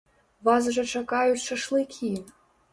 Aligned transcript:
Вас 0.47 0.69
жа 0.77 0.85
чакаюць 0.95 1.45
шашлыкі! 1.45 2.13